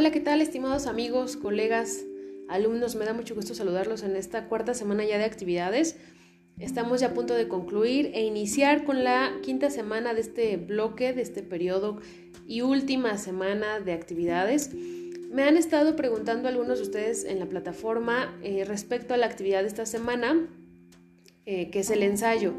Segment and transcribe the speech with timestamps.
[0.00, 2.06] Hola, ¿qué tal estimados amigos, colegas,
[2.48, 2.96] alumnos?
[2.96, 5.98] Me da mucho gusto saludarlos en esta cuarta semana ya de actividades.
[6.58, 11.12] Estamos ya a punto de concluir e iniciar con la quinta semana de este bloque,
[11.12, 12.00] de este periodo
[12.46, 14.70] y última semana de actividades.
[14.72, 19.60] Me han estado preguntando algunos de ustedes en la plataforma eh, respecto a la actividad
[19.60, 20.48] de esta semana,
[21.44, 22.54] eh, que es el ensayo.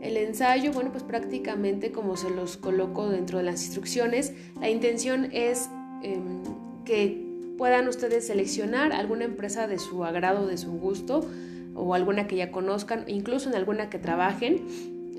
[0.00, 5.28] El ensayo, bueno, pues prácticamente como se los coloco dentro de las instrucciones, la intención
[5.30, 5.68] es
[6.02, 6.55] em,
[6.86, 7.26] que
[7.58, 11.28] puedan ustedes seleccionar alguna empresa de su agrado, de su gusto,
[11.74, 14.62] o alguna que ya conozcan, incluso en alguna que trabajen.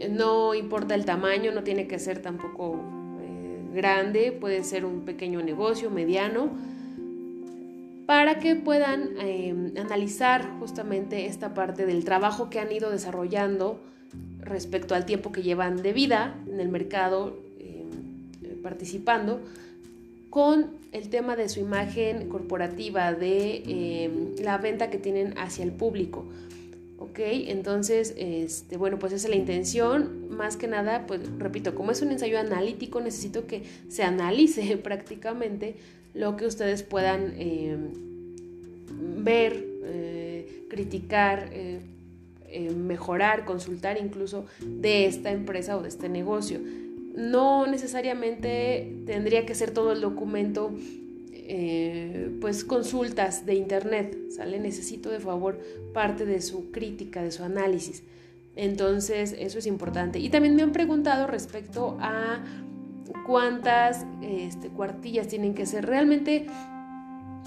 [0.09, 2.80] No importa el tamaño, no tiene que ser tampoco
[3.21, 6.49] eh, grande, puede ser un pequeño negocio, mediano,
[8.07, 13.79] para que puedan eh, analizar justamente esta parte del trabajo que han ido desarrollando
[14.40, 17.85] respecto al tiempo que llevan de vida en el mercado eh,
[18.63, 19.41] participando
[20.29, 25.71] con el tema de su imagen corporativa, de em, la venta que tienen hacia el
[25.71, 26.25] público.
[26.99, 27.20] ¿Ok?
[27.20, 30.29] Entonces, este, bueno, pues esa es la intención.
[30.29, 35.75] Más que nada, pues repito, como es un ensayo analítico, necesito que se analice prácticamente
[36.13, 37.91] lo que ustedes puedan em,
[39.23, 41.79] ver, eh, criticar, eh,
[42.49, 46.59] eh, mejorar, consultar incluso de esta empresa o de este negocio
[47.18, 50.71] no necesariamente tendría que ser todo el documento
[51.34, 54.60] eh, pues consultas de internet, ¿sale?
[54.60, 55.60] Necesito de favor
[55.93, 58.04] parte de su crítica, de su análisis.
[58.55, 60.20] Entonces, eso es importante.
[60.20, 62.43] Y también me han preguntado respecto a
[63.26, 65.88] cuántas este, cuartillas tienen que ser.
[65.88, 66.45] Realmente,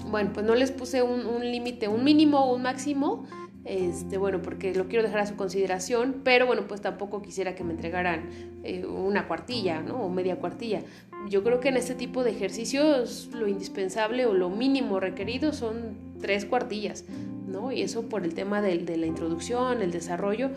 [0.09, 3.25] bueno, pues no les puse un, un límite, un mínimo un máximo,
[3.63, 7.63] este, bueno, porque lo quiero dejar a su consideración, pero bueno, pues tampoco quisiera que
[7.63, 8.29] me entregaran
[8.63, 10.01] eh, una cuartilla, ¿no?
[10.01, 10.81] O media cuartilla.
[11.29, 15.95] Yo creo que en este tipo de ejercicios lo indispensable o lo mínimo requerido son
[16.19, 17.05] tres cuartillas,
[17.47, 17.71] ¿no?
[17.71, 20.49] Y eso por el tema de, la introducción, el desarrollo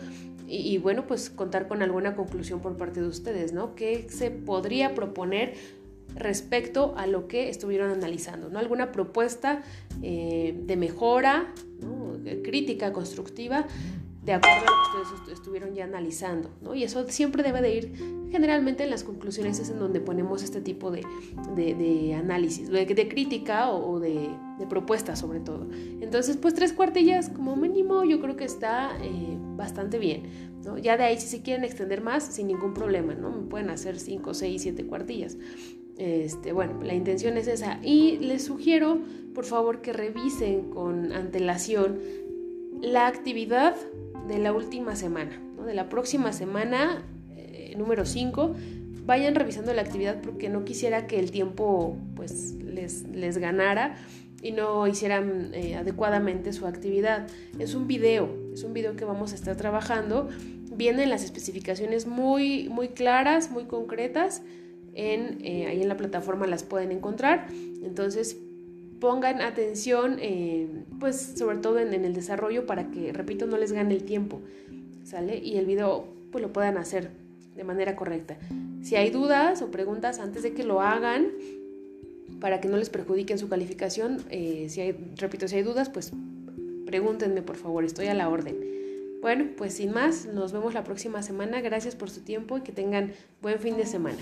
[0.47, 3.75] y, y, bueno, pues contar con alguna conclusión por parte de ustedes, ¿no?
[3.75, 5.53] ¿Qué se podría proponer
[6.15, 8.59] respecto a lo que estuvieron analizando, ¿no?
[8.59, 9.63] Alguna propuesta
[10.01, 11.53] eh, de mejora,
[12.43, 13.67] crítica constructiva,
[14.25, 16.73] de acuerdo a lo que ustedes estuvieron ya analizando, ¿no?
[16.73, 17.93] Y eso siempre debe de ir,
[18.31, 21.03] generalmente en las conclusiones es en donde ponemos este tipo de,
[22.17, 24.29] análisis, de, de crítica o, de,
[24.67, 25.67] propuesta sobre todo.
[26.01, 30.23] Entonces, pues tres cuartillas como mínimo yo creo que está eh, bastante bien,
[30.65, 30.79] ¿no?
[30.79, 33.29] Ya de ahí si se quieren extender más, sin ningún problema, ¿no?
[33.29, 35.37] Me pueden hacer cinco, seis, siete cuartillas.
[35.97, 37.79] Este, bueno, la intención es esa.
[37.81, 38.99] Y les sugiero,
[39.33, 41.99] por favor, que revisen con antelación
[42.81, 43.75] la actividad
[44.27, 47.03] de la última semana, de la próxima semana,
[47.35, 48.55] eh, número 5.
[49.05, 53.95] Vayan revisando la actividad porque no quisiera que el tiempo pues, les, les ganara
[54.41, 57.27] y no hicieran eh, adecuadamente su actividad.
[57.59, 60.27] Es un video, es un video que vamos a estar trabajando.
[60.75, 64.41] Vienen las especificaciones muy, muy claras, muy concretas
[64.95, 67.47] en, eh, ahí en la plataforma las pueden encontrar.
[67.83, 68.37] Entonces
[68.99, 70.67] pongan atención, eh,
[70.99, 74.41] pues sobre todo en, el desarrollo para que, repito, no les gane el tiempo,
[75.03, 75.37] ¿sale?
[75.37, 77.11] Y el video pues lo puedan hacer
[77.55, 78.37] de manera correcta.
[78.81, 81.27] Si hay dudas o preguntas antes de que lo hagan,
[82.39, 86.11] para que no les perjudiquen su calificación, eh, si hay, repito, si hay dudas, pues
[86.85, 88.57] pregúntenme por favor, estoy a la orden.
[89.21, 91.61] Bueno, pues sin más, nos vemos la próxima semana.
[91.61, 94.19] Gracias por su tiempo y que tengan buen fin de semana.